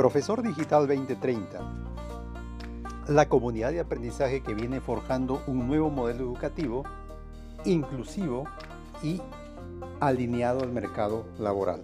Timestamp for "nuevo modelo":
5.66-6.24